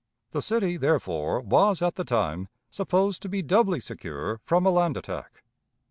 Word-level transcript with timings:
The 0.31 0.41
city, 0.41 0.77
therefore, 0.77 1.41
was 1.41 1.79
at 1.83 1.93
the 1.93 2.03
time 2.03 2.47
supposed 2.71 3.21
to 3.21 3.29
be 3.29 3.43
doubly 3.43 3.79
secure 3.79 4.39
from 4.43 4.65
a 4.65 4.71
land 4.71 4.97
attack. 4.97 5.43